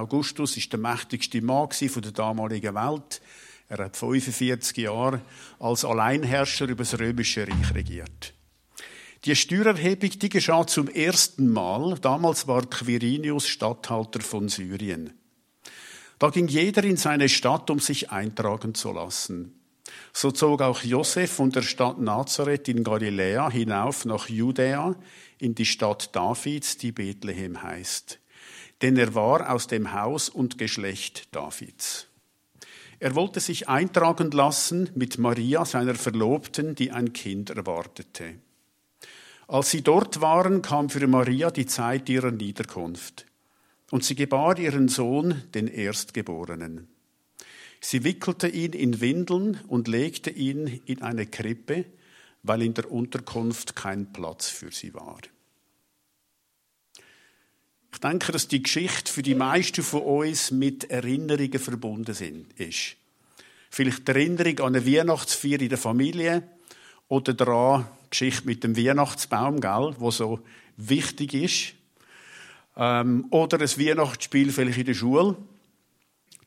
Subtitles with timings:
[0.00, 3.20] Augustus ist der mächtigste Mann von der damaligen Welt.
[3.68, 5.20] Er hat 45 Jahre
[5.58, 8.32] als Alleinherrscher über das römische Reich regiert.
[9.26, 11.98] Die Steuererhebung, die geschah zum ersten Mal.
[12.00, 15.12] Damals war Quirinius Statthalter von Syrien.
[16.18, 19.60] Da ging jeder in seine Stadt, um sich eintragen zu lassen.
[20.14, 24.96] So zog auch Josef von der Stadt Nazareth in Galiläa hinauf nach Judäa
[25.38, 28.18] in die Stadt Davids, die Bethlehem heißt.
[28.82, 32.06] Denn er war aus dem Haus und Geschlecht Davids.
[32.98, 38.34] Er wollte sich eintragen lassen mit Maria, seiner Verlobten, die ein Kind erwartete.
[39.48, 43.26] Als sie dort waren, kam für Maria die Zeit ihrer Niederkunft.
[43.90, 46.88] Und sie gebar ihren Sohn, den Erstgeborenen.
[47.80, 51.86] Sie wickelte ihn in Windeln und legte ihn in eine Krippe,
[52.42, 55.20] weil in der Unterkunft kein Platz für sie war.
[57.92, 62.96] Ich denke, dass die Geschichte für die meisten von uns mit Erinnerungen verbunden ist.
[63.70, 66.42] Vielleicht die Erinnerung an eine Weihnachtsfeier in der Familie
[67.08, 70.40] oder daran, die Geschichte mit dem Weihnachtsbaum, gell, wo so
[70.76, 71.74] wichtig ist.
[72.76, 75.36] Ähm, oder ein Weihnachtsspiel vielleicht in der Schule.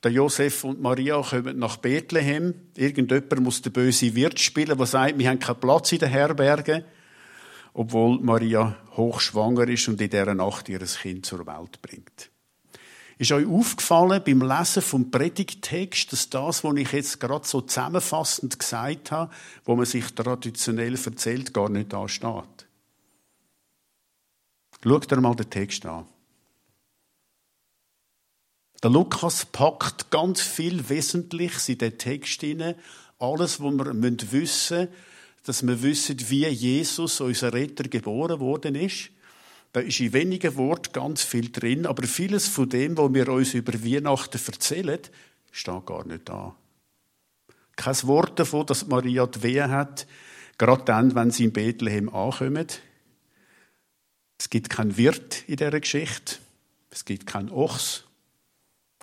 [0.04, 2.54] Der Josef und Maria kommen nach Bethlehem.
[2.76, 6.86] Irgendjemand muss den böse Wirt spielen, der sagt, wir haben keinen Platz in der Herberge
[7.74, 12.30] obwohl Maria hochschwanger ist und in dieser Nacht ihr Kind zur Welt bringt.
[13.18, 18.58] Ist euch aufgefallen beim Lesen vom Predigtext, dass das, was ich jetzt gerade so zusammenfassend
[18.58, 19.32] gesagt habe,
[19.66, 22.68] wo man sich traditionell erzählt, gar nicht da steht?
[24.84, 26.06] Schaut mal den Text an.
[28.82, 32.76] Der Lukas packt ganz viel Wesentliches in den Text hinein.
[33.18, 34.88] Alles, was wir wissen müssen,
[35.44, 39.12] dass wir wissen, wie Jesus, unser Retter, geboren worden ist.
[39.74, 43.54] Da ist in wenigen Worten ganz viel drin, aber vieles von dem, was wir uns
[43.54, 45.00] über Weihnachten erzählen,
[45.52, 46.56] steht gar nicht da.
[47.76, 50.08] Kein Wort davon, dass Maria die Wehe hat,
[50.58, 52.82] gerade dann, wenn sie in Bethlehem ankommt.
[54.38, 56.36] Es gibt keinen Wirt in dieser Geschichte.
[56.92, 58.04] Es gibt keinen Ochs,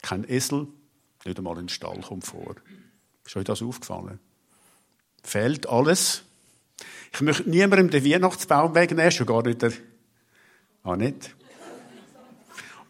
[0.01, 0.69] keinen Esel,
[1.25, 2.55] nicht einmal ein Stall kommt vor.
[3.27, 4.21] Ist euch das aufgefallen?
[5.23, 6.23] Fehlt alles.
[7.13, 9.73] Ich möchte niemandem den Weihnachtsbaum wegnehmen, schon gar nicht der,
[10.83, 11.35] ah, nicht.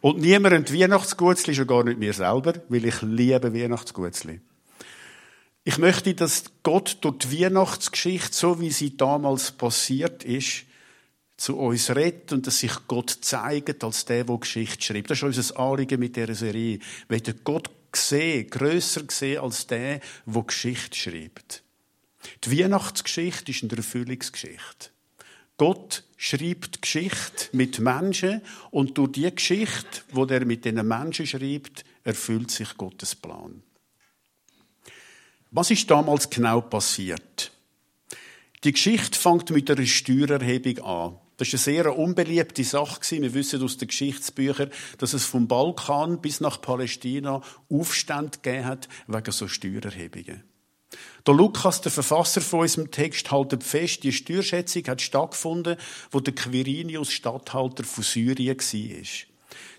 [0.01, 4.41] Und niemandem die Weihnachtsgutzli, schon gar nicht mir selber, weil ich liebe Weihnachtsgutzli.
[5.65, 10.65] Ich möchte, dass Gott durch die Weihnachtsgeschichte, so wie sie damals passiert ist,
[11.37, 15.11] zu uns redet und dass sich Gott zeigt als der, der Geschichte schreibt.
[15.11, 16.79] Das ist unser Anliegen mit dieser Serie.
[17.09, 21.63] Wir Gott sehen, grösser sehen als der, der Geschichte schreibt.
[22.45, 24.91] Die Weihnachtsgeschichte ist eine Erfüllungsgeschichte.
[25.57, 31.85] Gott schreibt Geschichte mit Menschen und durch die Geschichte, wo er mit den Menschen schreibt,
[32.03, 33.63] erfüllt sich Gottes Plan.
[35.51, 37.53] Was ist damals genau passiert?
[38.65, 41.19] Die Geschichte fängt mit einer Steuererhebung an.
[41.39, 43.21] Das ist eine sehr unbeliebte Sache.
[43.21, 48.89] Wir wissen aus den Geschichtsbüchern, dass es vom Balkan bis nach Palästina Aufstand gegeben hat
[49.07, 50.43] wegen so Steuererhebungen.
[51.27, 55.77] Der Lukas, der Verfasser von unserem Text, hält fest, die Steuerschätzung hat stattgefunden,
[56.11, 59.31] wo der Quirinius Statthalter von Syrien war.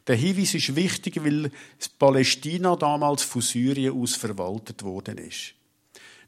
[0.07, 1.51] Der Hinweis ist wichtig, weil
[1.99, 5.53] Palästina damals von Syrien aus verwaltet worden ist.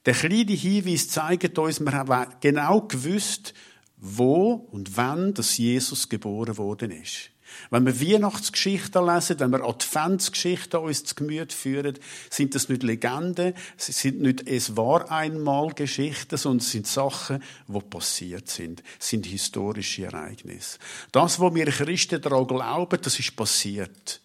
[0.05, 3.53] Der kleine Hinweis zeigt uns, wir haben genau gewusst,
[3.97, 7.29] wo und wann das Jesus geboren worden ist.
[7.69, 11.97] Wenn wir Weihnachtsgeschichten lesen, wenn wir Adventsgeschichten uns zu Gemüte führen,
[12.29, 17.43] sind das nicht Legenden, sie sind nicht es war einmal Geschichten, sondern es sind Sachen,
[17.67, 20.79] die passiert sind, es sind historische Ereignisse.
[21.11, 24.21] Das, was wir Christen daran glauben, das ist passiert.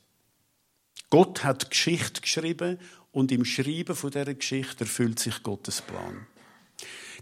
[1.11, 2.79] Gott hat Geschichte geschrieben
[3.13, 6.27] und im Schreiben von dieser Geschichte erfüllt sich Gottes Plan.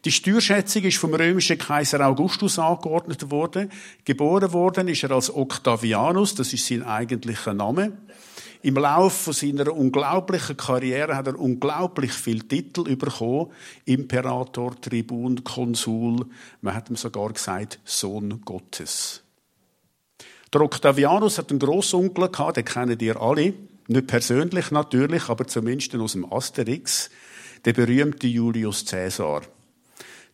[0.07, 3.73] Die Steuerschätzung ist vom römischen Kaiser Augustus angeordnet worden.
[4.05, 7.91] Geboren worden ist er als Octavianus, das ist sein eigentlicher Name.
[8.63, 13.51] Im Laufe seiner unglaublichen Karriere hat er unglaublich viele Titel bekommen.
[13.85, 16.27] Imperator, Tribun, Konsul.
[16.61, 19.25] Man hat ihm sogar gesagt, Sohn Gottes.
[20.55, 23.55] Der Octavianus hat einen Grossonkel gehabt, den kennen ihr alle.
[23.89, 27.11] Nicht persönlich natürlich, aber zumindest aus dem Asterix.
[27.65, 29.43] Der berühmte Julius Caesar.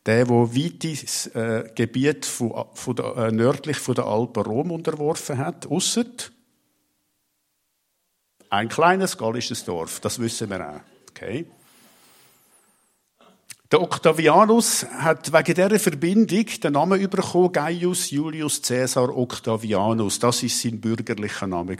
[0.04, 5.38] Der, der weites äh, Gebiet von, von der, äh, nördlich von der Alpen Rom unterworfen
[5.38, 6.04] hat, ausser
[8.50, 10.80] ein kleines gallisches Dorf, das wissen wir auch.
[11.08, 11.46] Okay.
[13.70, 20.18] Der Octavianus hat wegen dieser Verbindung den Namen bekommen, Gaius Julius Caesar Octavianus.
[20.18, 21.78] Das ist sein bürgerlicher Name.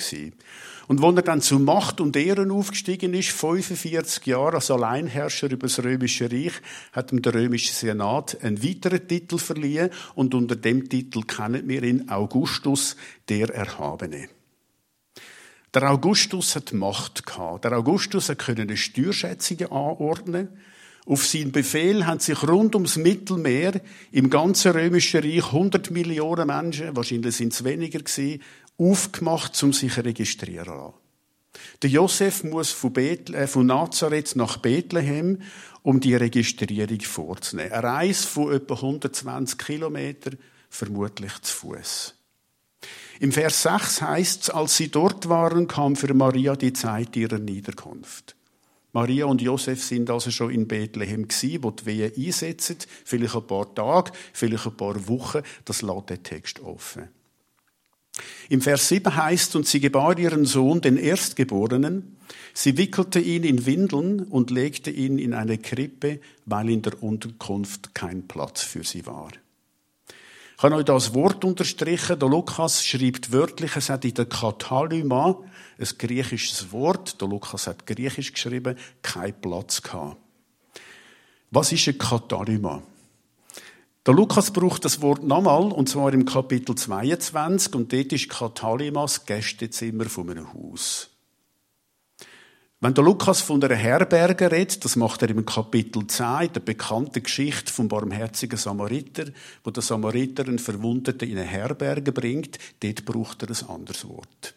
[0.89, 5.67] Und als er dann zu Macht und Ehren aufgestiegen ist, 45 Jahre als Alleinherrscher über
[5.67, 6.53] das Römische Reich,
[6.93, 11.83] hat ihm der Römische Senat einen weiteren Titel verliehen und unter dem Titel kennen wir
[11.83, 12.97] ihn Augustus,
[13.29, 14.29] der Erhabene.
[15.75, 17.65] Der Augustus hat Macht gehabt.
[17.65, 20.49] Der Augustus konnte Steuerschätzungen anordnen.
[21.07, 23.81] Auf seinen Befehl haben sich rund ums Mittelmeer
[24.13, 28.41] im ganzen römischen Reich 100 Millionen Menschen, wahrscheinlich sind es weniger gewesen,
[28.91, 30.93] aufgemacht, um sich zu registrieren.
[31.83, 35.43] Der Josef muss von, Bethlehem, äh, von Nazareth nach Bethlehem,
[35.83, 37.73] um die Registrierung vorzunehmen.
[37.73, 40.39] Eine Reise von etwa 120 Kilometern,
[40.71, 42.15] vermutlich zu Fuß.
[43.21, 47.39] Im Vers 6 heißt es, als sie dort waren, kam für Maria die Zeit ihrer
[47.39, 48.35] Niederkunft.
[48.93, 53.47] Maria und Josef sind also schon in Bethlehem gsi, wo die Wehen einsetzen, vielleicht ein
[53.47, 57.09] paar Tage, vielleicht ein paar Wochen, das lässt den Text offen.
[58.49, 62.17] Im Vers 7 heißt, und sie gebar ihren Sohn, den Erstgeborenen,
[62.53, 67.95] sie wickelte ihn in Windeln und legte ihn in eine Krippe, weil in der Unterkunft
[67.95, 69.31] kein Platz für sie war.
[70.57, 72.19] Ich habe euch das Wort unterstrichen.
[72.19, 75.41] Der Lukas schreibt wörtlich, es hat in der Katalyma,
[75.79, 80.19] ein griechisches Wort, der Lukas hat griechisch geschrieben, keinen Platz gehabt.
[81.51, 82.83] Was ist ein Katalyma?
[84.05, 89.03] Der Lukas braucht das Wort nochmal, und zwar im Kapitel 22, und dort ist Katalyma
[89.03, 91.09] das Gästezimmer von einem Haus.
[92.81, 97.23] Wenn der Lukas von einer Herberge redet, das macht er im Kapitel 10, der bekannten
[97.23, 99.27] Geschichte vom barmherzigen Samariter,
[99.63, 104.57] wo der Samariter einen Verwundeten in eine Herberge bringt, dort braucht er ein anderes Wort.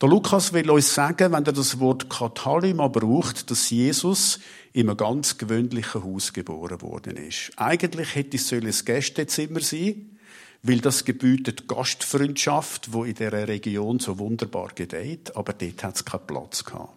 [0.00, 4.38] Der Lukas will uns sagen, wenn er das Wort Katalima braucht, dass Jesus
[4.72, 7.50] in einem ganz gewöhnlichen Haus geboren worden ist.
[7.56, 10.18] Eigentlich hätte es ein Gästezimmer sein
[10.62, 16.04] weil das gebietet Gastfreundschaft, wo in der Region so wunderbar gedeiht, aber dort hat es
[16.04, 16.94] keinen Platz gehabt.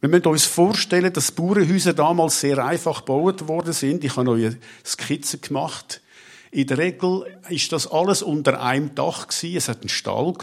[0.00, 4.04] Wir müssen uns vorstellen, dass Bauernhäuser damals sehr einfach gebaut worden sind.
[4.04, 6.00] Ich habe neue Skizzen gemacht.
[6.50, 9.56] In der Regel ist das alles unter einem Dach gewesen.
[9.56, 10.34] Es hat einen Stall.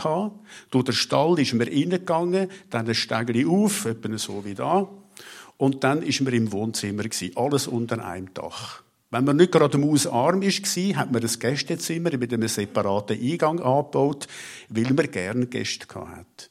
[0.70, 4.88] Durch den Stall ist man reingegangen, dann ein Stegli auf, etwa so wie da.
[5.58, 7.36] Und dann ist man im Wohnzimmer gewesen.
[7.36, 8.84] Alles unter einem Dach.
[9.12, 14.28] Wenn man nicht gerade mausarm war, hat man ein Gästezimmer mit einem separaten Eingang angebaut,
[14.70, 16.50] weil man gerne Gäste hatte.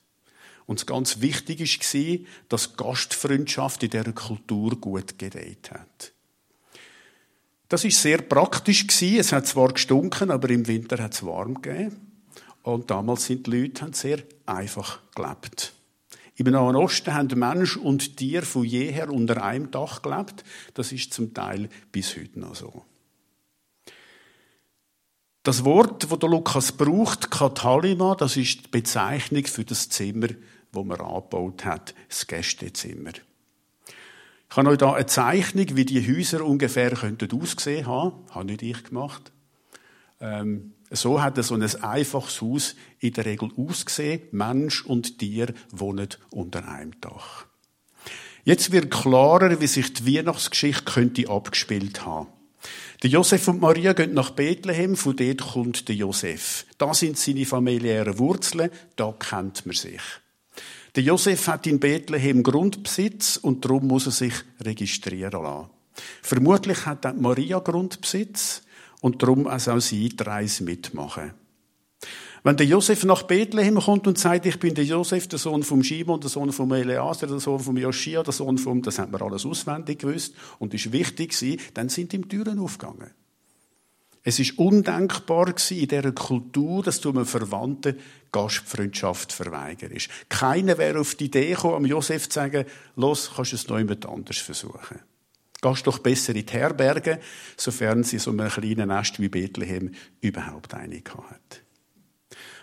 [0.67, 6.13] Und es ganz wichtig war, dass Gastfreundschaft in dieser Kultur gut gedeiht hat.
[7.75, 12.13] Das ist sehr praktisch Es hat zwar gestunken, aber im Winter hat es warm gegeben.
[12.63, 15.73] Und damals sind die Leute sehr einfach gelebt.
[16.37, 20.45] Im Nahen Osten haben Mensch und Tier von jeher unter einem Dach gelebt.
[20.75, 22.85] Das ist zum Teil bis heute noch so.
[25.43, 30.29] Das Wort, das Lukas braucht, Katalima, das ist die Bezeichnung für das Zimmer,
[30.71, 33.15] wo man angebaut hat, das Gästezimmer.
[34.51, 38.13] Ich habe euch da eine Zeichnung, wie die Häuser ungefähr könnten aussehen haben.
[38.31, 39.33] Habe nicht ich gemacht.
[40.21, 44.23] Ähm, so hat so ein einfaches Haus in der Regel ausgesehen.
[44.31, 47.47] Mensch und Tier wohnen unter einem Dach.
[48.45, 52.29] Jetzt wird klarer, wie sich die Weihnachtsgeschichte könnte abgespielt haben.
[53.03, 56.67] Der Josef und Maria gehen nach Bethlehem, von dort kommt der Josef.
[56.79, 60.01] Da sind seine familiären Wurzeln, da kennt man sich.
[60.97, 65.71] Der Josef hat in Bethlehem Grundbesitz und darum muss er sich registrieren lassen.
[66.23, 68.63] Vermutlich hat auch Maria Grundbesitz
[69.01, 71.33] und darum also auch sie die Reise mitmachen.
[72.45, 75.83] Wenn der Josef nach Bethlehem kommt und sagt, ich bin der Josef, der Sohn vom
[75.83, 79.23] Shimon, der Sohn vom Eleazar, der Sohn vom Joschia, der Sohn vom, das hat man
[79.23, 83.11] alles auswendig gewusst und ist wichtig gewesen, dann sind ihm Türen aufgegangen.
[84.27, 87.99] Es ist undenkbar gewesen in dieser Kultur, dass du einem Verwandten
[88.33, 90.09] Gastfreundschaft verweigerst.
[90.31, 92.65] Keiner wäre auf die Idee gekommen, am Josef zu sagen,
[92.97, 95.01] los, kannst du es noch jemand anders versuchen.
[95.61, 97.21] Gehst doch besser in die Herberge,
[97.59, 101.63] sofern sie so einem kleinen Nest wie Bethlehem überhaupt eine hat.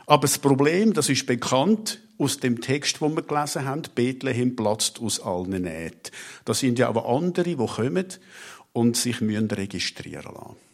[0.07, 4.99] Aber das Problem, das ist bekannt aus dem Text, wo wir gelesen haben, Bethlehem platzt
[4.99, 6.11] aus allen Nähten.
[6.43, 8.07] Da sind ja aber andere, die kommen
[8.73, 10.70] und sich registrieren lassen.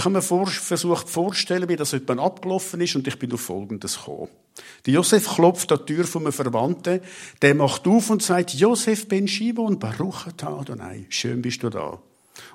[0.00, 3.98] Ich habe mir versucht vorzustellen, wie das jemand abgelaufen ist und ich bin auf Folgendes
[3.98, 4.30] gekommen.
[4.86, 7.00] Der Josef klopft an die Tür von einem Verwandten,
[7.42, 12.00] der macht auf und sagt, Josef ben Shimon, Baruch Adonai, schön bist du da.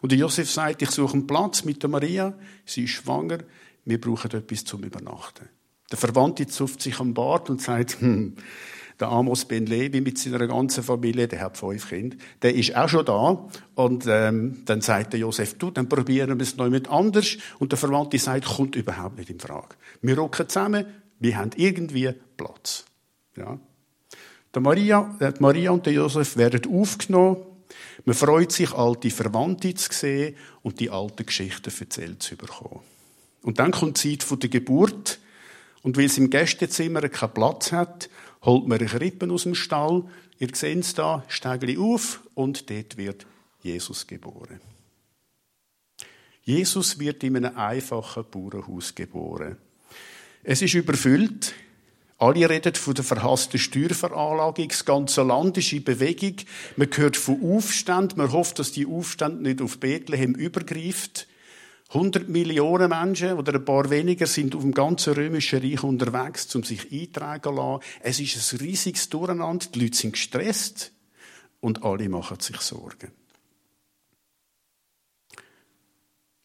[0.01, 2.33] Und der Josef sagt, ich suche einen Platz mit der Maria,
[2.65, 3.37] sie ist schwanger,
[3.85, 5.47] wir brauchen etwas zum Übernachten.
[5.91, 8.37] Der Verwandte zupft sich am Bart und sagt, hm,
[8.99, 12.87] Der Amos Ben Levi mit seiner ganzen Familie, der hat fünf Kinder, der ist auch
[12.87, 13.45] schon da.
[13.75, 17.37] Und ähm, dann sagt der Josef, du, dann probieren wir es noch mit anders.
[17.59, 19.75] Und der Verwandte sagt, kommt überhaupt nicht in Frage.
[20.01, 20.85] Wir rücken zusammen,
[21.19, 22.85] wir haben irgendwie Platz.
[23.35, 23.59] Ja.
[24.53, 27.37] Der Maria, äh, Maria und der Josef werden aufgenommen.
[28.05, 32.79] Man freut sich, alte Verwandte zu sehen und die alten Geschichten erzählt zu bekommen.
[33.41, 35.19] Und dann kommt die Zeit der Geburt.
[35.83, 38.09] Und weil es im Gästezimmer keinen Platz hat,
[38.45, 40.03] holt man eine Krippe aus dem Stall.
[40.39, 43.25] Ihr seht es da, Stegli auf und dort wird
[43.61, 44.59] Jesus geboren.
[46.43, 49.57] Jesus wird in einem einfachen Bauernhaus geboren.
[50.43, 51.53] Es ist überfüllt.
[52.17, 54.67] Alle reden von der verhassten Steuerveranlagung.
[54.67, 56.35] Das ganze Land ist in Bewegung.
[56.77, 58.19] Man hört von Aufständen.
[58.19, 61.27] Man hofft, dass die Aufstände nicht auf Bethlehem übergreift.
[61.89, 66.63] 100 Millionen Menschen oder ein paar weniger sind auf dem ganzen römischen Reich unterwegs, um
[66.63, 67.83] sich eintragen zu lassen.
[68.01, 69.67] Es ist ein riesiges Durcheinander.
[69.73, 70.91] Die Leute sind gestresst
[71.61, 73.11] und alle machen sich Sorgen.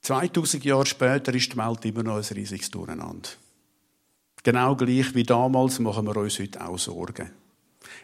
[0.02, 3.28] 2000 Jahre später ist die Welt immer noch ein riesiges Durcheinander.
[4.42, 7.30] Genau gleich wie damals machen wir uns heute auch Sorgen.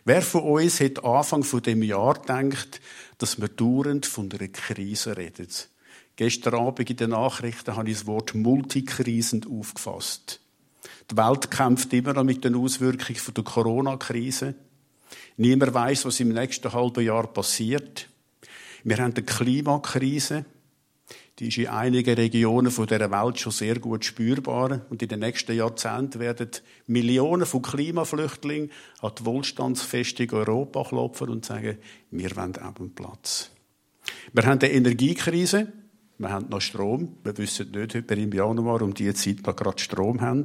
[0.04, 2.80] Wer von uns hat Anfang von dem Jahr gedacht,
[3.18, 5.48] dass wir dauernd von einer Krise reden?
[6.16, 10.40] Gestern Abend in den Nachrichten habe ich das Wort multikrisend aufgefasst.
[11.10, 14.54] Die Welt kämpft immer noch mit den Auswirkungen der Corona-Krise.
[15.36, 18.08] Niemand weiß, was im nächsten halben Jahr passiert.
[18.82, 20.44] Wir haben eine Klimakrise.
[21.38, 24.86] Die ist in einigen Regionen dieser Welt schon sehr gut spürbar.
[24.88, 26.50] Und in den nächsten Jahrzehnten werden
[26.86, 28.70] Millionen von Klimaflüchtlingen
[29.02, 31.76] an die Wohlstandsfestung Europa klopfen und sagen,
[32.10, 33.50] wir wollen auch einen Platz.
[34.32, 35.72] Wir haben eine Energiekrise.
[36.18, 37.16] Wir haben noch Strom.
[37.24, 40.44] Wir wissen nicht, ob wir im Januar um diese Zeit noch gerade Strom haben.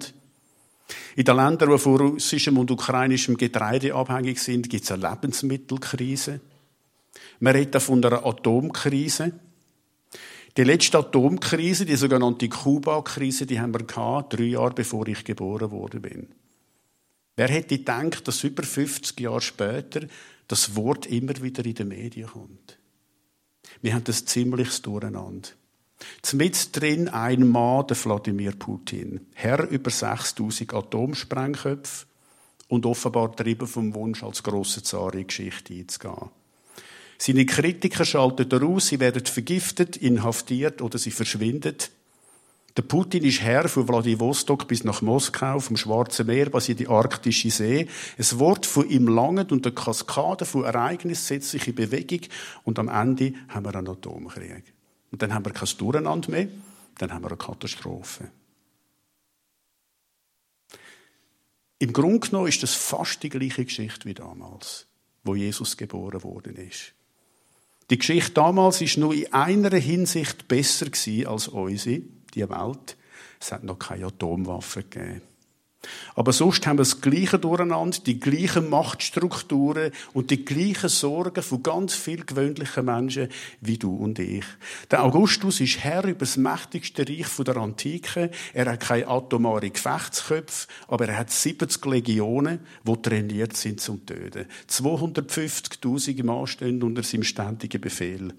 [1.16, 6.42] In den Ländern, die von russischem und ukrainischem Getreide abhängig sind, gibt es eine Lebensmittelkrise.
[7.40, 9.34] Wir reden von einer Atomkrise.
[10.58, 15.72] Die letzte Atomkrise, die sogenannte Kuba-Krise, die haben wir gehabt, drei Jahre bevor ich geboren
[15.72, 16.28] worden bin.
[17.38, 20.02] Wer hätte gedacht, dass über 50 Jahre später
[20.48, 22.78] das Wort immer wieder in den Medien kommt?
[23.82, 25.50] Wir haben das ziemliches Durcheinander.
[26.34, 29.28] Mit drin ein Mann, der Wladimir Putin.
[29.34, 32.06] Herr über 6000 Atomsprengköpfe
[32.68, 36.30] und offenbar trieben vom Wunsch, als grosser Zar in Geschichte einzugehen.
[37.18, 41.76] Seine Kritiker schalten er aus, sie werden vergiftet, inhaftiert oder sie verschwinden.
[42.78, 46.88] Der Putin ist Herr von Vladivostok bis nach Moskau, vom Schwarzen Meer bis in die
[46.88, 47.88] Arktische See.
[48.18, 52.22] Es Wort von ihm langt und eine Kaskade von Ereignissen setzt sich in Bewegung
[52.64, 54.74] und am Ende haben wir einen Atomkrieg.
[55.12, 56.48] Und dann haben wir kein Durcheinander mehr,
[56.98, 58.32] dann haben wir eine Katastrophe.
[61.80, 64.88] Im Grunde genommen ist das fast die gleiche Geschichte wie damals,
[65.24, 66.94] wo Jesus geboren worden ist.
[67.90, 70.88] Die Geschichte damals ist nur in einer Hinsicht besser
[71.28, 72.02] als unsere,
[72.34, 72.98] die Welt.
[73.40, 75.22] Es hat noch keine Atomwaffen gegeben.
[76.16, 81.64] Aber sonst haben wir das gleiche Durcheinander, die gleichen Machtstrukturen und die gleichen Sorgen von
[81.64, 83.30] ganz vielen gewöhnlichen Menschen
[83.62, 84.46] wie du und ich.
[84.92, 88.30] Der Augustus ist Herr über das mächtigste Reich der Antike.
[88.54, 94.46] Er hat keine atomare Gefechtsköpfe, aber er hat 70 Legionen, die trainiert sind zum Töten.
[94.70, 98.34] 250.000 Mann stehen unter seinem ständigen Befehl.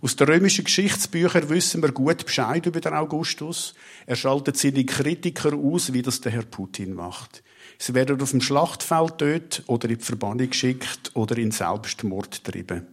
[0.00, 3.74] Aus den römischen Geschichtsbüchern wissen wir gut Bescheid über den Augustus.
[4.06, 7.42] Er schaltet seine Kritiker aus, wie das der Herr Putin macht.
[7.78, 12.86] Sie werden auf dem Schlachtfeld tötet oder in die Verbannung geschickt oder in Selbstmord treiben.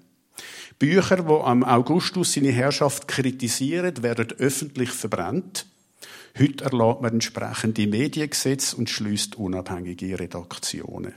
[0.79, 5.65] Bücher, wo am Augustus seine Herrschaft kritisieren, werden öffentlich verbrannt.
[6.39, 11.15] Heute erlaubt man entsprechende Mediengesetze und schließt unabhängige Redaktionen.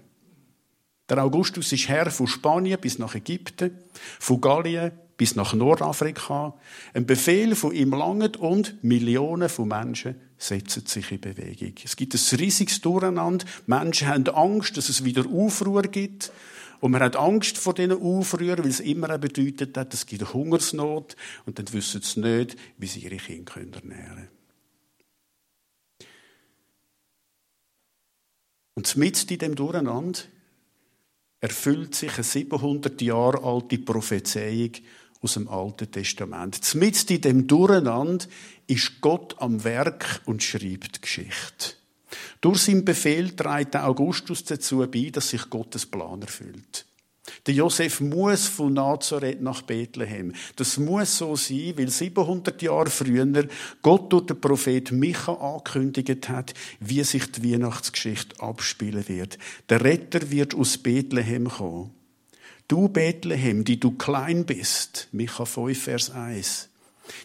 [1.11, 3.77] Der Augustus ist Herr von Spanien bis nach Ägypten,
[4.19, 6.55] von Gallien bis nach Nordafrika.
[6.95, 11.75] Ein Befehl von ihm langt und Millionen von Menschen setzen sich in Bewegung.
[11.85, 13.45] Es gibt ein riesiges Durcheinander.
[13.67, 16.33] Menschen haben Angst, dass es wieder Aufruhr gibt.
[16.81, 21.17] Und man hat Angst vor diesen Aufrühren, weil es immer bedeutet hat, es gibt Hungersnot.
[21.45, 24.29] Und dann wissen sie nicht, wie sie ihre Kinder ernähren können.
[28.73, 30.21] Und mit in dem Durcheinander
[31.41, 34.73] erfüllt sich eine 700 Jahre alte Prophezeiung
[35.21, 36.75] aus dem Alten Testament.
[36.75, 38.25] Mitten in dem Durcheinander
[38.67, 41.75] ist Gott am Werk und schreibt Geschichte.
[42.41, 46.87] Durch seinen Befehl trägt Augustus dazu bei, dass sich Gottes Plan erfüllt.
[47.47, 50.33] Der Josef muss von Nazareth nach Bethlehem.
[50.57, 53.27] Das muss so sein, weil 700 Jahre früher
[53.83, 59.39] Gott durch den Prophet Micha angekündigt hat, wie sich die Weihnachtsgeschichte abspielen wird.
[59.69, 61.91] Der Retter wird aus Bethlehem kommen.
[62.71, 66.69] Du Bethlehem, die du klein bist, Micha 5, Vers 1,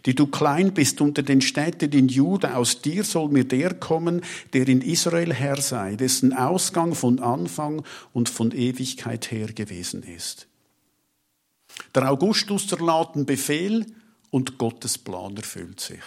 [0.07, 4.23] die du klein bist unter den Städten in Juda, aus dir soll mir der kommen,
[4.53, 10.47] der in Israel Herr sei, dessen Ausgang von Anfang und von Ewigkeit her gewesen ist.
[11.93, 13.85] Der Augustus erlaubt einen Befehl
[14.31, 16.01] und Gottes Plan erfüllt sich.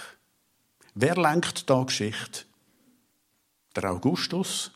[0.96, 2.40] Wer lenkt da Geschichte?
[3.76, 4.72] Der Augustus?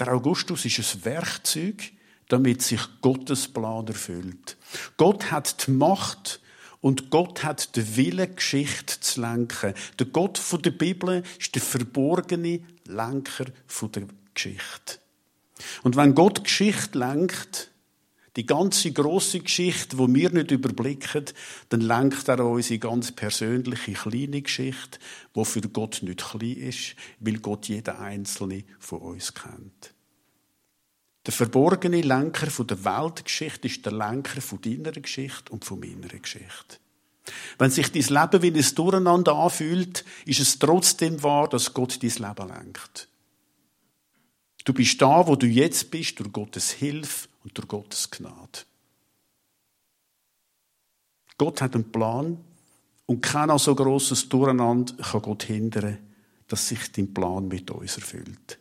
[0.00, 1.92] Der Augustus ist ein Werkzeug,
[2.28, 4.56] damit sich Gottes Plan erfüllt.
[4.96, 6.40] Gott hat die Macht,
[6.80, 9.74] und Gott hat den Willen, Geschichte zu lenken.
[9.98, 14.02] Der Gott der Bibel ist der verborgene Lenker der
[14.34, 14.98] Geschichte.
[15.82, 17.70] Und wenn Gott Geschichte lenkt,
[18.36, 21.24] die ganze große Geschichte, wo wir nicht überblicken,
[21.70, 25.00] dann lenkt er unsere ganz persönliche kleine Geschichte,
[25.34, 29.92] wo für Gott nicht klein ist, weil Gott jeden einzelne von uns kennt.
[31.26, 36.78] Der verborgene Lenker der Weltgeschichte ist der Lenker deiner Geschichte und meiner Geschichte.
[37.58, 42.10] Wenn sich dein Leben wie ein Durcheinander anfühlt, ist es trotzdem wahr, dass Gott dein
[42.10, 43.08] Leben lenkt.
[44.64, 48.60] Du bist da, wo du jetzt bist, durch Gottes Hilfe und durch Gottes Gnade.
[51.38, 52.38] Gott hat einen Plan
[53.06, 55.98] und kein so grosses Durcheinander kann Gott hindern,
[56.48, 58.58] dass sich dein Plan mit uns erfüllt.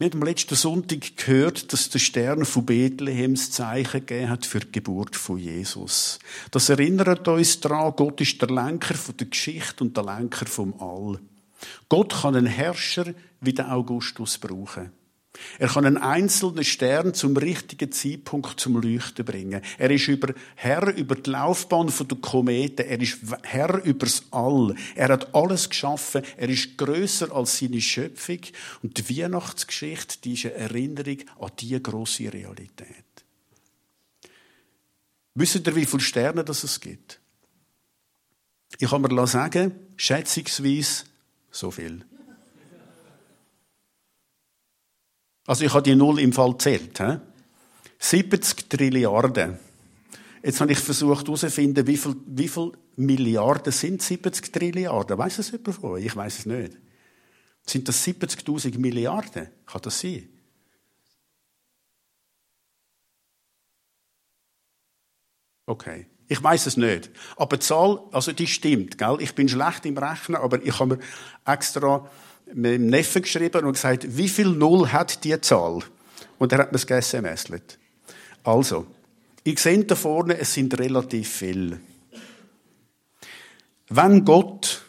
[0.00, 4.46] Wir haben am letzten Sonntag gehört, dass der Stern von Bethlehem das Zeichen gegeben hat
[4.46, 6.18] für die Geburt von Jesus.
[6.50, 11.20] Das erinnert uns daran, Gott ist der Lenker der Geschichte und der Lenker vom All.
[11.90, 14.90] Gott kann einen Herrscher wie den Augustus brauchen.
[15.58, 19.62] Er kann einen einzelnen Stern zum richtigen Zeitpunkt zum Leuchten bringen.
[19.78, 22.86] Er ist über, Herr über die Laufbahn der Kometen.
[22.86, 24.74] Er ist Herr übers All.
[24.94, 26.22] Er hat alles geschaffen.
[26.36, 28.40] Er ist größer als seine Schöpfung.
[28.82, 33.04] Und die Weihnachtsgeschichte, die ist eine Erinnerung an diese grosse Realität.
[35.34, 37.20] Wisst ihr, wie viele Sterne das es gibt?
[38.78, 41.04] Ich kann mir sagen, schätzungsweise
[41.50, 42.04] so viel.
[45.50, 46.96] Also ich habe die Null im Fall zählt.
[47.00, 47.16] He?
[47.98, 49.58] 70 Trilliarden.
[50.44, 55.18] Jetzt habe ich versucht herauszufinden, wie viel, wie viel Milliarden sind 70 Trilliarden.
[55.18, 56.06] Weiß es jemand von euch?
[56.06, 56.76] Ich weiß es nicht.
[57.66, 59.48] Sind das 70.000 Milliarden?
[59.66, 60.28] Kann das sein?
[65.66, 66.06] Okay.
[66.28, 67.10] Ich weiß es nicht.
[67.34, 69.16] Aber die Zahl, also die stimmt, gell?
[69.18, 71.02] Ich bin schlecht im Rechnen, aber ich habe mir
[71.44, 72.08] extra
[72.54, 75.80] mit dem Neffen geschrieben und gesagt, wie viel Null hat die Zahl?
[76.38, 77.46] Und er hat mir das SMS.
[78.42, 78.86] Also,
[79.44, 81.80] ich sehe da vorne, es sind relativ viele.
[83.88, 84.82] Wenn Gott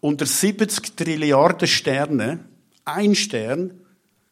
[0.00, 2.40] unter 70 Trilliarden Sterne
[2.84, 3.80] ein Stern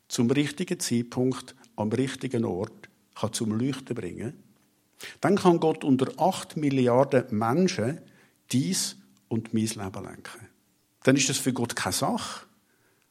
[0.09, 4.35] zum richtigen Zeitpunkt am richtigen Ort kann zum Leuchten bringen,
[5.20, 8.00] dann kann Gott unter 8 Milliarden Menschen
[8.50, 8.96] dies
[9.28, 10.55] und mein Leben lenken
[11.06, 12.46] dann ist das für Gott keine Sache.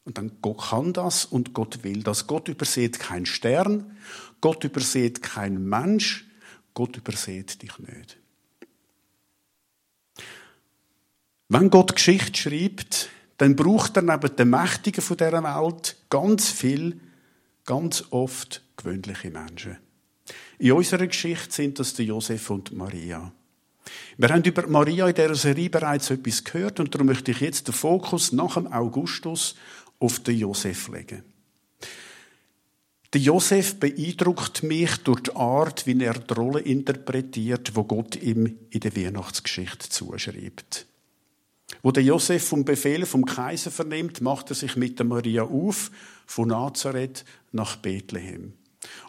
[0.04, 2.28] Und dann Gott kann das und Gott will das.
[2.28, 3.98] Gott übersieht keinen Stern,
[4.42, 6.26] Gott übersieht keinen Mensch,
[6.74, 8.18] Gott übersieht dich nicht.
[11.48, 17.00] Wenn Gott Geschichte schreibt, dann braucht er neben den Mächtigen von dieser Welt ganz viel,
[17.64, 19.78] ganz oft gewöhnliche Menschen.
[20.60, 23.32] In unserer Geschichte sind das der Josef und Maria.
[24.18, 27.68] Wir haben über Maria in dieser Serie bereits etwas gehört und darum möchte ich jetzt
[27.68, 29.56] den Fokus nach dem Augustus
[30.00, 31.24] auf den Josef legen.
[33.14, 38.58] Der Josef beeindruckt mich durch die Art, wie er die Rolle interpretiert, wo Gott ihm
[38.72, 40.86] in der Weihnachtsgeschichte zuschreibt.
[41.82, 45.92] Wo der Josef vom Befehl vom Kaiser vernimmt, macht er sich mit der Maria auf
[46.26, 48.54] von Nazareth nach Bethlehem.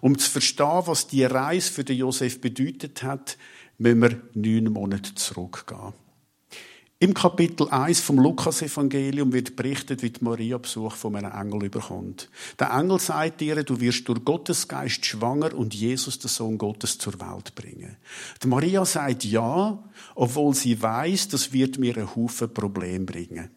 [0.01, 3.37] Um zu verstehen, was die Reise für den Josef bedeutet hat,
[3.79, 5.93] müssen wir neun Monate zurückgehen.
[6.99, 12.31] Im Kapitel 1 vom Lukas-Evangelium wird berichtet, wie Maria Besuch von einem Engel überkommt.
[12.59, 16.97] Der Engel sagt ihr, du wirst durch Gottes Geist schwanger und Jesus, den Sohn Gottes,
[16.97, 17.99] zur Welt bringen.
[18.43, 19.79] Die Maria sagt ja,
[20.15, 23.51] obwohl sie weiß, das wird mir einen Haufen Problem bringen.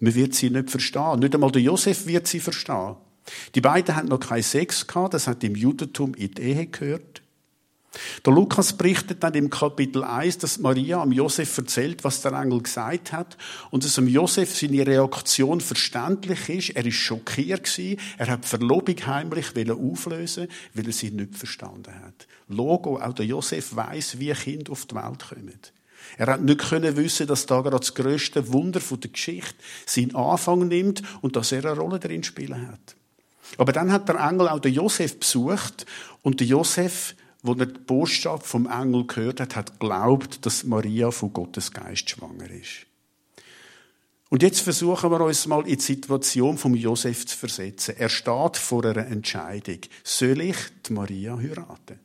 [0.00, 1.20] Man wird sie nicht verstehen.
[1.20, 2.96] Nicht einmal der Josef wird sie verstehen.
[3.54, 7.19] Die beiden haben noch keinen Sex gehabt, das hat im Judentum in die Ehe gehört.
[8.24, 12.62] Der Lukas berichtet dann im Kapitel 1, dass Maria am Josef erzählt, was der Engel
[12.62, 13.36] gesagt hat
[13.70, 16.70] und dass am Josef seine Reaktion verständlich ist.
[16.70, 18.00] Er ist schockiert gewesen.
[18.16, 22.28] Er hat die Verlobung heimlich auflösen, weil er sie nicht verstanden hat.
[22.48, 25.58] Logo, auch der Josef weiß, wie Kinder auf die Welt kommen.
[26.16, 29.54] Er hat nicht können wissen, dass da gerade das größte Wunder der Geschichte
[29.86, 32.96] seinen Anfang nimmt und dass er eine Rolle darin spielen hat.
[33.58, 35.86] Aber dann hat der Engel auch den Josef besucht
[36.22, 41.10] und der Josef wo er die Botschaft vom Engel gehört hat, hat glaubt, dass Maria
[41.10, 42.86] von Gottes Geist schwanger ist.
[44.28, 47.96] Und jetzt versuchen wir uns mal in die Situation vom Josef zu versetzen.
[47.98, 49.80] Er steht vor einer Entscheidung.
[50.04, 51.98] Soll ich die Maria heiraten?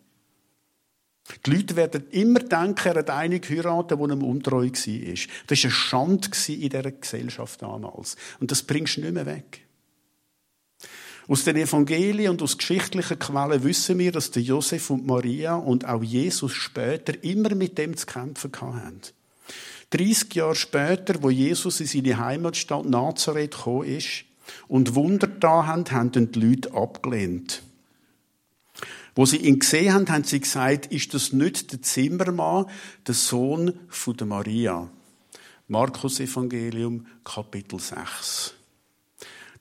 [1.46, 4.70] Die Leute werden immer denken, er hat eine geheiratet, die ihm untreu war.
[4.70, 8.16] Das war eine Schande in dieser Gesellschaft damals.
[8.40, 9.65] Und das bringst du nicht mehr weg.
[11.28, 16.04] Aus den Evangelien und aus geschichtlichen Quellen wissen wir, dass Josef und Maria und auch
[16.04, 19.02] Jesus später immer mit dem zu kämpfen hatten.
[19.90, 24.26] 30 Jahre später, wo Jesus in seine Heimatstadt Nazareth gekommen ist
[24.68, 27.64] und Wunder da haben, haben die Leute abgelehnt.
[29.16, 32.66] Wo sie ihn gesehen haben, haben sie gesagt, ist das nicht der Zimmermann,
[33.08, 34.90] der Sohn von Maria?
[35.68, 38.54] Markus Evangelium, Kapitel 6.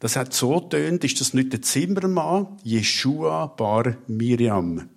[0.05, 4.90] Das hat so tönt, ist das nicht der Zimmermann, Jeshua bar Miriam.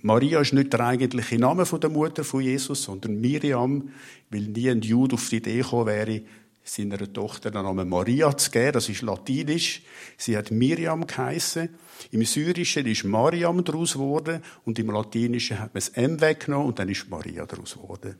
[0.00, 3.90] Maria ist nicht der eigentliche Name der Mutter von Jesus, sondern Miriam,
[4.30, 6.22] weil nie ein Jude auf die Idee gekommen wäre,
[6.64, 8.72] seiner Tochter den Namen Maria zu geben.
[8.72, 9.82] Das ist latinisch.
[10.16, 11.68] Sie hat Miriam geheissen.
[12.10, 16.78] Im Syrischen ist Mariam daraus geworden und im Latinischen hat man das M weggenommen und
[16.78, 18.16] dann ist Maria daraus geworden.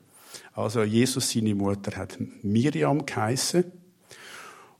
[0.52, 3.79] Also Jesus, seine Mutter, hat Miriam geheissen.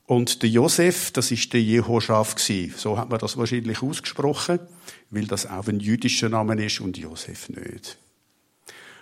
[0.05, 2.35] Und der Josef, das ist der Jehoschaf.
[2.75, 4.59] So hat man das wahrscheinlich ausgesprochen,
[5.09, 7.97] weil das auch ein jüdischer Name ist und Josef nicht.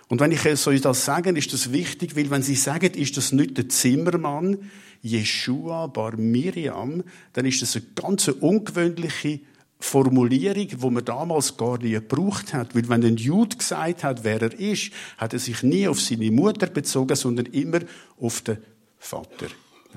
[0.08, 3.32] Und wenn ich euch das sage, ist das wichtig, weil wenn Sie sagen, ist das
[3.32, 4.70] nicht der Zimmermann
[5.02, 9.40] Jeshua bar Miriam, dann ist das eine ganz ungewöhnliche
[9.78, 12.74] Formulierung, wo man damals gar nie gebraucht hat.
[12.74, 16.30] Weil wenn ein Jude gesagt hat, wer er ist, hat er sich nie auf seine
[16.30, 17.80] Mutter bezogen, sondern immer
[18.20, 18.58] auf den
[18.98, 19.46] Vater.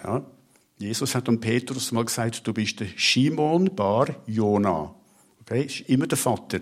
[0.03, 0.23] Ja?
[0.77, 4.93] Jesus hat dem Petrus mal gesagt, du bist der Shimon bar Jona.
[5.41, 6.59] Okay, ist immer der Vater.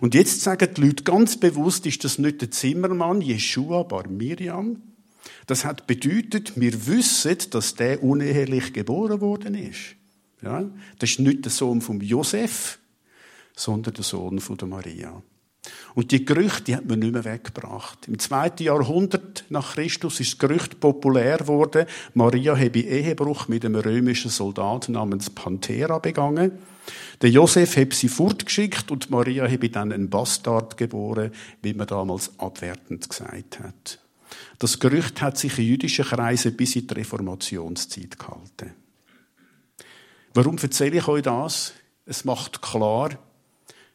[0.00, 4.82] Und jetzt sagen die Leute ganz bewusst, ist das nicht der Zimmermann Jeshua bar Miriam?
[5.46, 9.96] Das hat bedeutet, wir wissen, dass der unehelich geboren worden ist.
[10.42, 10.64] Ja?
[10.98, 12.78] Das ist nicht der Sohn von Josef,
[13.54, 15.22] sondern der Sohn von der Maria.
[15.94, 18.06] Und die Gerüchte, hat man nicht mehr weggebracht.
[18.08, 23.76] Im zweiten Jahrhundert nach Christus ist das Gerücht populär geworden, Maria habe Ehebruch mit einem
[23.76, 26.52] römischen Soldaten namens Panthera begangen.
[27.22, 32.38] Der Josef habe sie fortgeschickt und Maria habe dann einen Bastard geboren, wie man damals
[32.38, 33.98] abwertend gesagt hat.
[34.58, 38.74] Das Gerücht hat sich in jüdischen Kreisen bis in die Reformationszeit gehalten.
[40.34, 41.72] Warum erzähle ich euch das?
[42.04, 43.10] Es macht klar,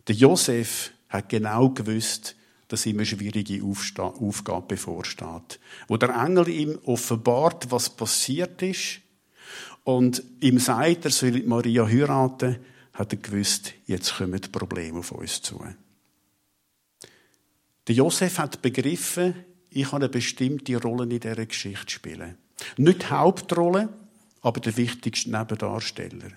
[0.07, 2.36] der Josef hat genau gewusst,
[2.67, 5.60] dass ihm eine schwierige Aufgabe bevorsteht.
[5.88, 9.02] Wo der Engel ihm offenbart, was passiert ist
[9.84, 12.58] und ihm sagt, er soll Maria heiraten,
[12.93, 15.62] hat er gewusst, jetzt kommen Probleme auf uns zu.
[17.88, 19.36] Der Josef hat begriffen,
[19.69, 22.38] ich habe eine bestimmte Rolle in dieser Geschichte spielen.
[22.78, 23.89] Nicht die Hauptrolle,
[24.41, 26.32] aber der wichtigste Nebendarsteller.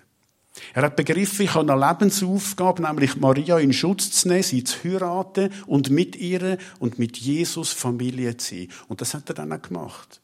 [0.73, 4.85] Er hat begriffen, ich habe eine Lebensaufgabe, nämlich Maria in Schutz zu nehmen, sie zu
[4.85, 8.69] heiraten und mit ihr und mit Jesus Familie zu sein.
[8.88, 10.21] Und das hat er dann auch gemacht.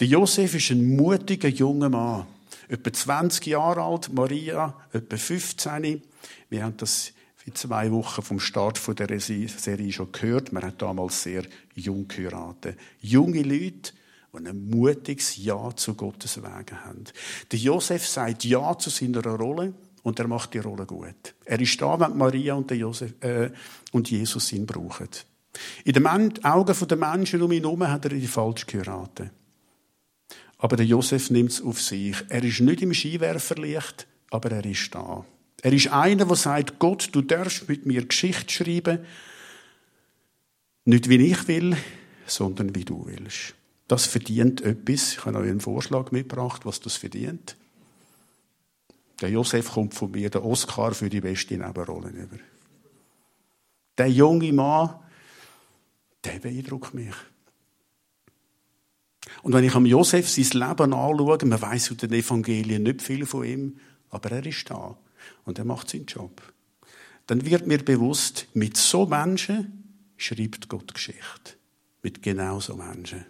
[0.00, 2.26] Der Josef ist ein mutiger junger Mann.
[2.68, 6.02] Etwa 20 Jahre alt, Maria etwa 15.
[6.48, 7.12] Wir haben das
[7.44, 10.52] in zwei Wochen vom Start der Serie schon gehört.
[10.52, 12.78] Man hat damals sehr jung geheiratet.
[13.00, 13.92] Junge Leute,
[14.32, 17.04] die ein mutiges Ja zu Gottes Wegen haben.
[17.50, 21.34] Der Josef sagt Ja zu seiner Rolle und er macht die Rolle gut.
[21.44, 23.50] Er ist da, wenn Maria und, der Josef, äh,
[23.92, 25.08] und Jesus ihn brauchen.
[25.84, 29.30] In den Augen der Menschen um ihn herum hat er die falsch geheiratet.
[30.56, 32.16] Aber der Josef nimmt es auf sich.
[32.28, 35.24] Er ist nicht im Skiwerferlicht, aber er ist da.
[35.60, 39.00] Er ist einer, der sagt, Gott, du darfst mit mir Geschichte schreiben.
[40.84, 41.76] Nicht wie ich will,
[42.26, 43.54] sondern wie du willst.
[43.88, 45.12] Das verdient etwas.
[45.12, 47.56] Ich habe euch einen Vorschlag mitgebracht, was das verdient.
[49.20, 52.38] Der Josef kommt von mir der Oscar für die beste Nebenrolle über.
[53.98, 54.98] Der junge Mann,
[56.24, 57.14] der beeindruckt mich.
[59.42, 63.26] Und wenn ich am Josef sein Leben anschaue, man weiß in den Evangelien nicht viel
[63.26, 63.76] von ihm,
[64.10, 64.96] aber er ist da
[65.44, 66.42] und er macht seinen Job.
[67.26, 71.54] dann wird mir bewusst, mit so Menschen schreibt Gott Geschichte.
[72.02, 73.24] Mit genau so Menschen.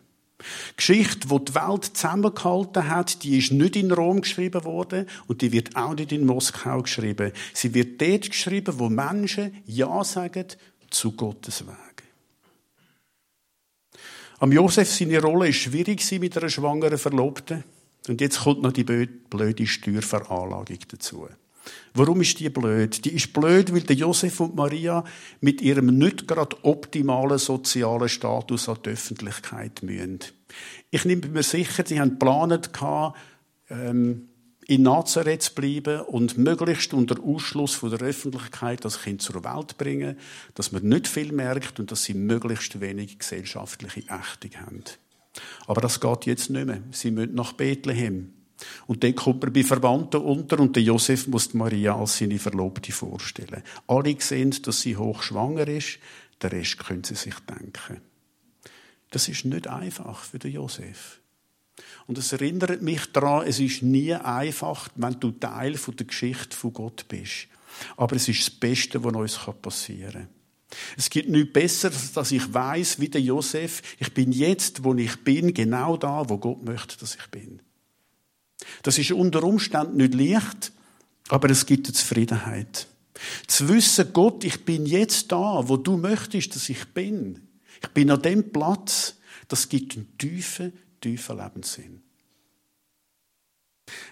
[0.77, 5.53] Geschichte, die die Welt zusammengehalten hat, die ist nicht in Rom geschrieben worden und die
[5.53, 7.33] wird auch nicht in Moskau geschrieben.
[7.55, 10.47] Sie wird dort geschrieben, wo Menschen Ja sagen
[10.91, 11.77] zu Gottes Weg.
[14.39, 17.63] Am Josef seine Rolle ist schwierig mit einer schwangeren Verlobten.
[18.09, 21.29] Und jetzt kommt noch die blöde Steuerveranlagung dazu.
[21.95, 23.05] Warum ist die blöd?
[23.05, 25.05] Die ist blöd, weil der Josef und Maria
[25.41, 30.21] mit ihrem nicht gerade optimalen sozialen Status an die Öffentlichkeit müssen.
[30.91, 32.71] Ich nehme mir sicher, sie haben geplant,
[33.69, 34.29] ähm,
[34.67, 39.77] in Nazareth zu bleiben und möglichst unter Ausschluss von der Öffentlichkeit das Kind zur Welt
[39.77, 40.17] bringen,
[40.55, 44.85] dass man nicht viel merkt und dass sie möglichst wenig gesellschaftliche Ächtung haben.
[45.67, 46.83] Aber das geht jetzt nicht mehr.
[46.93, 48.33] Sie müssen nach Bethlehem.
[48.87, 52.93] Und dann kommt er bei Verwandten unter und der Josef muss Maria als seine Verlobte
[52.93, 53.63] vorstellen.
[53.87, 55.99] Alle sehen, dass sie hochschwanger ist,
[56.41, 58.01] der Rest können sie sich denken.
[59.11, 61.21] Das ist nicht einfach für den Josef.
[62.07, 66.73] Und es erinnert mich daran, es ist nie einfach, wenn du Teil der Geschichte von
[66.73, 67.49] Gott bist.
[67.97, 70.29] Aber es ist das Beste, was uns passieren kann.
[70.97, 75.23] Es gibt nichts Besseres, dass ich weiß, wie der Josef, ich bin jetzt, wo ich
[75.23, 77.61] bin, genau da, wo Gott möchte, dass ich bin.
[78.83, 80.73] Das ist unter Umständen nicht leicht,
[81.29, 82.87] aber es gibt eine Zufriedenheit.
[83.47, 87.49] Zu wissen, Gott, ich bin jetzt da, wo du möchtest, dass ich bin.
[87.83, 89.17] Ich bin an dem Platz,
[89.49, 92.03] das gibt einen tiefen, tiefen Lebenssinn.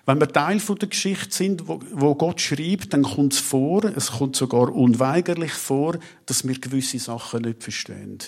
[0.05, 4.37] Wenn wir Teil der Geschichte sind, wo, Gott schreibt, dann kommt es vor, es kommt
[4.37, 8.18] sogar unweigerlich vor, dass wir gewisse Sachen nicht verstehen.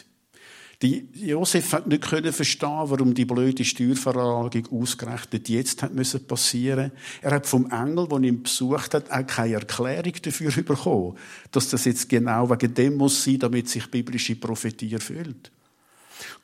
[0.82, 6.90] Die Josef hat nicht können verstehen, warum die blöde Steuerveranlagung ausgerechnet jetzt hat müssen passieren.
[7.20, 11.16] Er hat vom Engel, der ihn besucht hat, auch keine Erklärung dafür bekommen,
[11.52, 15.52] dass das jetzt genau wegen dem muss sein, damit sich biblische Prophetie erfüllt.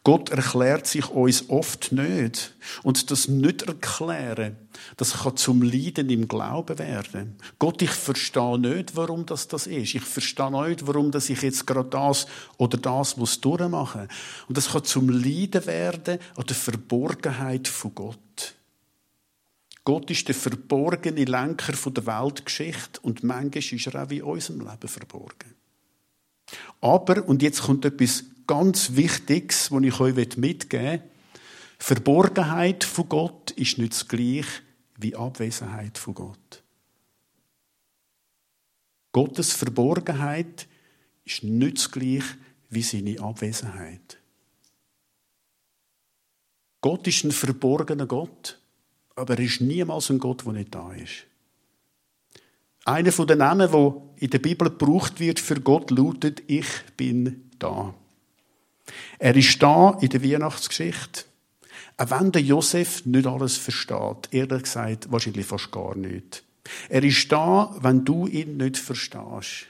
[0.04, 2.54] Gott erklärt sich uns oft nicht.
[2.83, 4.57] Und das nicht erklären,
[4.96, 7.37] das kann zum Leiden im Glauben werden.
[7.59, 9.94] Gott, ich verstehe nicht, warum das das ist.
[9.94, 12.26] Ich verstehe nicht, warum dass ich jetzt gerade das
[12.57, 14.09] oder das muss durchmachen.
[14.48, 18.54] Und das kann zum Leiden werden an der Verborgenheit von Gott.
[19.85, 24.88] Gott ist der verborgene Lenker der Weltgeschichte und manchmal ist er auch in unserem Leben
[24.88, 25.54] verborgen.
[26.81, 31.02] Aber, und jetzt kommt etwas ganz Wichtiges, was ich euch mitgeben will.
[31.78, 34.62] Verborgenheit von Gott ist nicht das gleiche
[34.96, 36.64] wie Abwesenheit von Gott.
[39.12, 40.66] Gottes Verborgenheit
[41.24, 42.37] ist nicht das gleiche
[42.68, 44.18] wie seine Abwesenheit.
[46.80, 48.61] Gott ist ein verborgener Gott,
[49.14, 51.26] aber er ist niemals ein Gott, der nicht da ist.
[52.84, 57.94] Einer den Namen, wo in der Bibel gebraucht wird für Gott, lautet: Ich bin da.
[59.18, 61.24] Er ist da in der Weihnachtsgeschichte.
[61.96, 66.44] Auch wenn der Josef nicht alles versteht, ehrlich gesagt, wahrscheinlich fast gar nicht.
[66.88, 69.66] Er ist da, wenn du ihn nicht verstehst.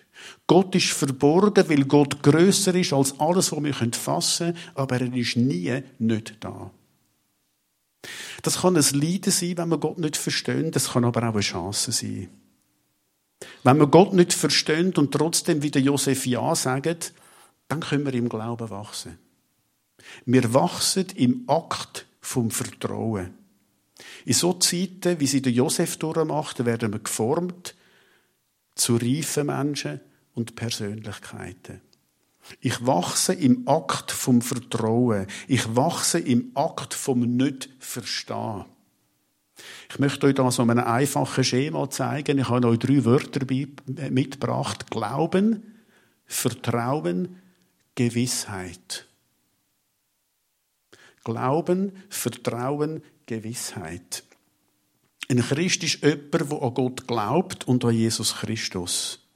[0.46, 5.14] Gott ist verborgen, weil Gott größer ist als alles, was wir fassen können, aber er
[5.14, 6.70] ist nie nicht da.
[8.42, 11.40] Das kann ein Leiden sein, wenn wir Gott nicht verstehen, das kann aber auch eine
[11.40, 12.28] Chance sein.
[13.62, 16.98] Wenn wir Gott nicht verstehen und trotzdem wieder Josef Ja sagen,
[17.68, 19.18] dann können wir im Glauben wachsen.
[20.24, 23.34] Wir wachsen im Akt vom Vertrauen.
[24.24, 27.74] In so Zeiten, wie sie der Josef durchmacht, werden wir geformt
[28.74, 30.00] zu reifen Menschen
[30.34, 31.80] und Persönlichkeiten.
[32.60, 35.26] Ich wachse im Akt vom Vertrauen.
[35.48, 38.64] Ich wachse im Akt vom Nicht-Verstehen.
[39.90, 42.38] Ich möchte euch da so ein einfaches Schema zeigen.
[42.38, 43.44] Ich habe euch drei Wörter
[44.10, 44.90] mitgebracht.
[44.90, 45.74] Glauben,
[46.26, 47.36] Vertrauen,
[47.98, 49.08] Gewissheit.
[51.24, 54.22] Glauben, Vertrauen, Gewissheit.
[55.28, 59.28] Ein Christ ist jemand, der an Gott glaubt und an Jesus Christus.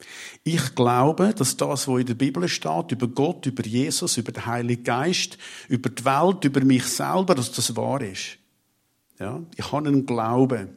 [0.44, 4.46] Ich glaube, dass das, was in der Bibel steht, über Gott, über Jesus, über den
[4.46, 8.38] Heiligen Geist, über die Welt, über mich selber, dass das wahr ist.
[9.18, 9.42] Ja?
[9.56, 10.68] Ich habe einen Glauben.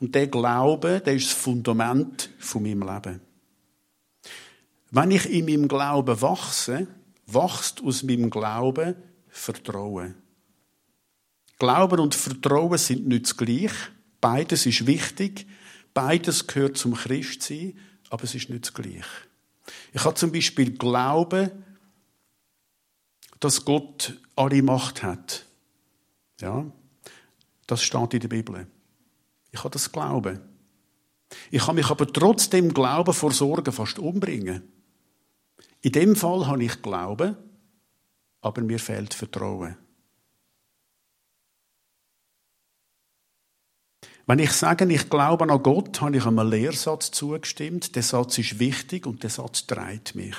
[0.00, 3.27] Und der Glaube, der ist das Fundament von meinem Leben.
[4.90, 6.86] Wenn ich in meinem Glauben wachse,
[7.26, 8.96] wächst aus meinem Glauben
[9.28, 10.14] Vertrauen.
[11.58, 13.74] Glauben und Vertrauen sind nicht das gleiche.
[14.20, 15.46] Beides ist wichtig.
[15.92, 17.78] Beides gehört zum Christsein,
[18.10, 19.04] aber es ist nicht das gleiche.
[19.92, 21.50] Ich habe zum Beispiel Glauben,
[23.40, 25.44] dass Gott alle Macht hat.
[26.40, 26.64] Ja,
[27.66, 28.66] das steht in der Bibel.
[29.50, 30.40] Ich habe das Glauben.
[31.50, 34.62] Ich kann mich aber trotzdem Glauben vor Sorgen fast umbringen.
[35.80, 37.36] In dem Fall habe ich Glauben,
[38.40, 39.76] aber mir fehlt Vertrauen.
[44.26, 47.96] Wenn ich sage, ich glaube an Gott, habe ich einem Lehrsatz zugestimmt.
[47.96, 50.36] Der Satz ist wichtig und der Satz treibt mich.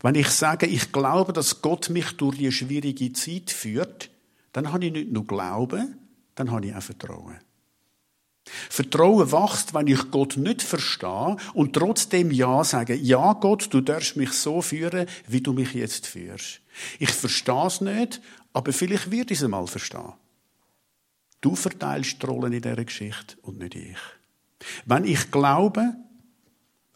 [0.00, 4.10] Wenn ich sage, ich glaube, dass Gott mich durch die schwierige Zeit führt,
[4.52, 5.98] dann habe ich nicht nur Glauben,
[6.36, 7.40] dann habe ich auch Vertrauen.
[8.70, 12.94] Vertrauen wächst, wenn ich Gott nicht verstehe und trotzdem Ja sage.
[12.94, 16.60] Ja, Gott, du darfst mich so führen, wie du mich jetzt führst.
[16.98, 18.20] Ich verstehe es nicht,
[18.52, 20.12] aber vielleicht wird ich es einmal verstehen.
[21.40, 23.98] Du verteilst die Rollen in dieser Geschichte und nicht ich.
[24.84, 25.94] Wenn ich glaube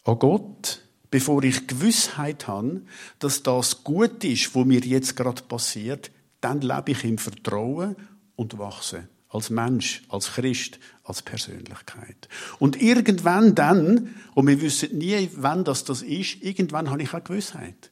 [0.04, 2.82] an Gott, bevor ich Gewissheit habe,
[3.18, 6.10] dass das gut ist, was mir jetzt gerade passiert,
[6.40, 7.96] dann lebe ich im Vertrauen
[8.36, 9.08] und wachse.
[9.28, 10.78] Als Mensch, als Christ,
[11.10, 12.28] als Persönlichkeit.
[12.58, 17.22] Und irgendwann dann, und wir wissen nie, wann das, das ist, irgendwann habe ich auch
[17.22, 17.90] Gewissheit.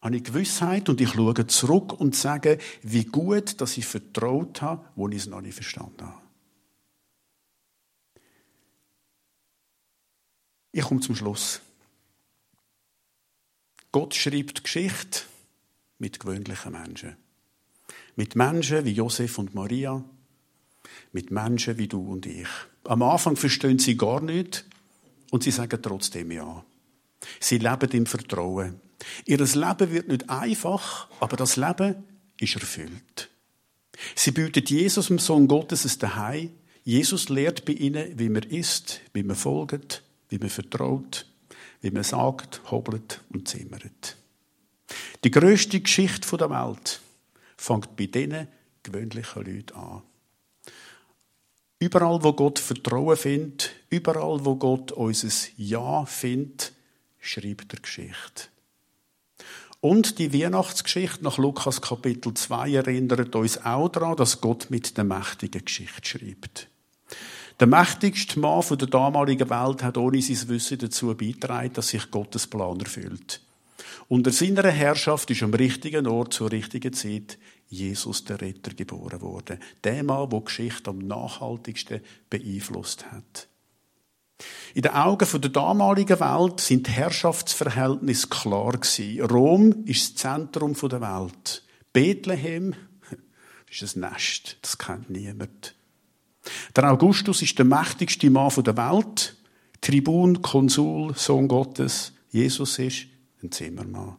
[0.00, 4.84] Habe ich Gewissheit und ich schaue zurück und sage, wie gut, dass ich vertraut habe,
[4.94, 6.20] wo ich es noch nicht verstanden habe.
[10.70, 11.60] Ich komme zum Schluss.
[13.90, 15.22] Gott schreibt Geschichte
[15.98, 17.16] mit gewöhnlichen Menschen.
[18.14, 20.04] Mit Menschen wie Josef und Maria,
[21.16, 22.46] mit Menschen wie du und ich.
[22.84, 24.66] Am Anfang verstehen sie gar nicht
[25.30, 26.62] und sie sagen trotzdem ja.
[27.40, 28.80] Sie leben im Vertrauen.
[29.24, 32.04] Ihr Leben wird nicht einfach, aber das Leben
[32.38, 33.30] ist erfüllt.
[34.14, 36.50] Sie bietet Jesus, dem Sohn Gottes, es daheim.
[36.84, 41.26] Jesus lehrt bei ihnen, wie man isst, wie man folgt, wie man vertraut,
[41.80, 44.18] wie man sagt, hobelt und zimmert.
[45.24, 47.00] Die größte Geschichte der Welt
[47.56, 48.48] fängt bei diesen
[48.82, 50.02] gewöhnlichen Leuten an.
[51.78, 56.72] Überall, wo Gott Vertrauen findet, überall, wo Gott unser Ja findet,
[57.20, 58.48] schreibt er Geschichte.
[59.80, 65.04] Und die Weihnachtsgeschichte nach Lukas Kapitel 2 erinnert uns auch daran, dass Gott mit der
[65.04, 66.68] mächtigen Geschichte schreibt.
[67.60, 72.46] Der mächtigste Mann der damaligen Welt hat ohne sein Wissen dazu beigetragen, dass sich Gottes
[72.46, 73.42] Plan erfüllt.
[74.08, 79.58] Unter seiner Herrschaft ist am richtigen Ort zur richtigen Zeit Jesus der Retter geboren worden.
[79.82, 82.00] Der Mann, der die Geschichte am nachhaltigsten
[82.30, 83.48] beeinflusst hat.
[84.74, 89.22] In den Augen der damaligen Welt sind Herrschaftsverhältnisse klar gewesen.
[89.22, 91.62] Rom ist das Zentrum der Welt.
[91.92, 92.74] Bethlehem
[93.70, 94.58] ist ein Nest.
[94.60, 95.74] Das kennt niemand.
[96.76, 99.36] Der Augustus ist der mächtigste Mann der Welt.
[99.80, 102.12] Tribun, Konsul, Sohn Gottes.
[102.30, 103.06] Jesus ist
[103.42, 104.16] ein Zimmermann.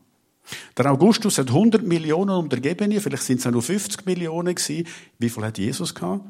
[0.78, 4.88] Der Augustus hat 100 Millionen Untergebene, vielleicht sind es auch nur 50 Millionen gewesen.
[5.20, 6.26] Wie viel hat Jesus gehabt?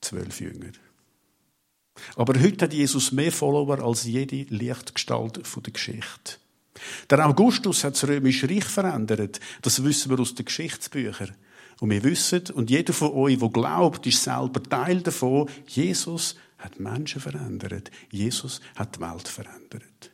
[0.00, 0.72] Zwölf Jünger.
[2.16, 6.38] Aber heute hat Jesus mehr Follower als jede Lichtgestalt der Geschichte.
[7.08, 9.40] Der Augustus hat das Römische Reich verändert.
[9.62, 11.34] Das wissen wir aus den Geschichtsbüchern.
[11.80, 16.80] Und wir wissen, und jeder von euch, der glaubt, ist selber Teil davon, Jesus hat
[16.80, 17.90] Menschen verändert.
[18.10, 20.10] Jesus hat die Welt verändert.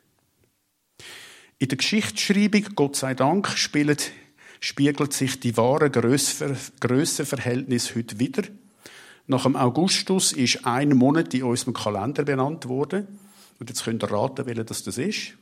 [1.61, 4.13] In der Geschichtsschreibung, Gott sei Dank, spielt,
[4.61, 8.45] spiegelt sich die wahre Grössenverhältnis heute wieder.
[9.27, 13.07] Nach dem Augustus ist ein Monat in unserem Kalender benannt worden.
[13.59, 15.35] Und jetzt könnt ihr raten, welcher das ist.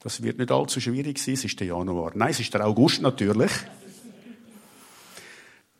[0.00, 1.34] Das wird nicht allzu schwierig sein.
[1.34, 2.10] Es ist der Januar.
[2.16, 3.52] Nein, es ist der August natürlich.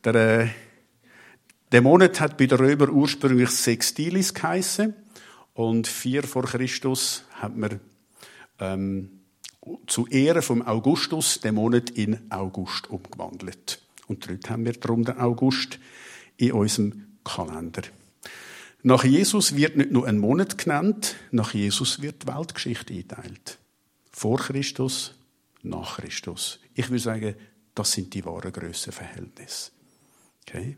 [0.05, 0.47] Der, äh,
[1.73, 4.93] der Monat hat bei den Römern ursprünglich Sextilis geheißen.
[5.53, 7.81] Und vier vor Christus hat man
[8.59, 9.16] ähm,
[9.87, 13.81] zu Ehren vom Augustus den Monat in August umgewandelt.
[14.07, 15.79] Und dort haben wir darum den August
[16.37, 17.83] in unserem Kalender.
[18.83, 23.57] Nach Jesus wird nicht nur ein Monat genannt, nach Jesus wird die Weltgeschichte eingeteilt.
[24.11, 25.15] Vor Christus,
[25.63, 26.59] nach Christus.
[26.73, 27.35] Ich würde sagen,
[27.75, 29.71] das sind die wahren Grössenverhältnisse.
[30.47, 30.77] Okay?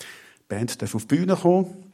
[0.00, 0.04] Die
[0.48, 1.92] Band darf auf die Bühne kommen.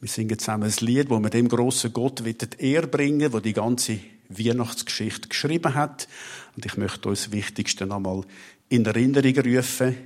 [0.00, 2.22] Wir singen zusammen ein Lied, wo wir dem grossen Gott
[2.58, 6.08] Ehr bringen wo die ganze Weihnachtsgeschichte geschrieben hat.
[6.56, 8.22] Und ich möchte uns das Wichtigste nochmal
[8.68, 9.96] in Erinnerung rufen.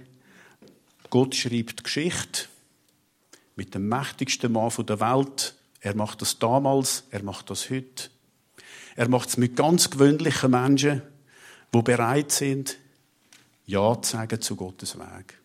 [1.09, 2.45] Gott schreibt Geschichte
[3.57, 5.55] mit dem mächtigsten Mann der Welt.
[5.81, 8.11] Er macht das damals, er macht das heute.
[8.97, 11.03] Er macht es mit ganz gewöhnlichen Menschen,
[11.75, 12.77] die bereit sind,
[13.67, 15.39] Ja zu sagen zu Gottes Weg.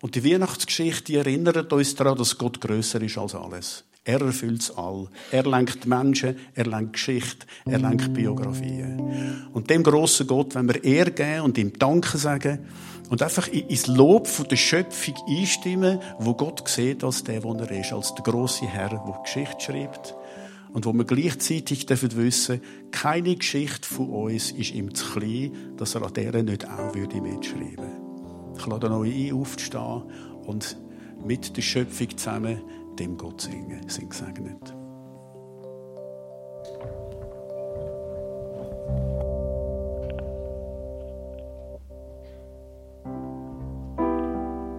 [0.00, 3.84] Und die Weihnachtsgeschichte erinnert uns daran, dass Gott größer ist als alles.
[4.04, 5.08] Er erfüllt all.
[5.30, 9.48] Er lenkt Menschen, er lenkt Geschichte, er lenkt Biografien.
[9.52, 12.60] Und dem grossen Gott, wenn wir Ehr geben und ihm Danke sagen
[13.10, 17.70] und einfach ins Lob von der Schöpfung einstimmen, wo Gott sieht als der, wo er
[17.70, 20.14] ist, als der große Herr, der Geschichte schreibt.
[20.72, 22.62] Und wo wir gleichzeitig dürfen wissen,
[22.92, 27.20] keine Geschichte von uns ist ihm zu klein, dass er an der nicht auch würde
[27.20, 27.90] mitschreiben.
[28.56, 30.02] Ich lade euch ein, aufzustehen
[30.46, 30.78] und
[31.26, 32.60] mit der Schöpfung zusammen
[33.00, 33.88] dem Gott singen.
[33.88, 34.79] Sind gesegnet.